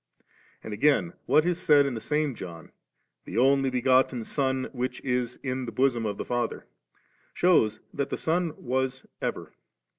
[0.63, 2.71] And again, what is said in the same John,
[3.25, 6.73] 'The Only begotten Son which is in the bosom of the Father ^'
[7.35, 9.53] shews that the Son was ever.